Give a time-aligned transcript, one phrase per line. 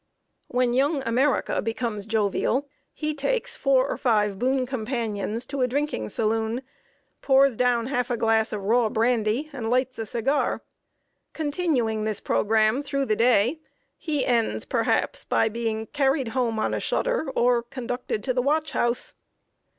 [0.47, 6.09] When Young America becomes jovial, he takes four or five boon companions to a drinking
[6.09, 6.63] saloon,
[7.21, 10.63] pours down half a glass of raw brandy, and lights a cigar.
[11.33, 13.59] Continuing this programme through the day,
[13.95, 18.71] he ends, perhaps, by being carried home on a shutter or conducted to the watch
[18.71, 19.13] house.